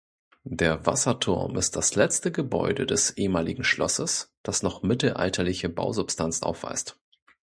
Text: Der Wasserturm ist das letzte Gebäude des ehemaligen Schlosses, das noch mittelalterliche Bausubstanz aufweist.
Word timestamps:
Der 0.49 0.83
Wasserturm 0.87 1.55
ist 1.57 1.75
das 1.75 1.93
letzte 1.93 2.31
Gebäude 2.31 2.87
des 2.87 3.11
ehemaligen 3.11 3.63
Schlosses, 3.63 4.33
das 4.41 4.63
noch 4.63 4.81
mittelalterliche 4.81 5.69
Bausubstanz 5.69 6.41
aufweist. 6.41 6.99